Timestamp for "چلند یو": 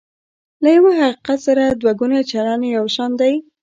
2.31-2.85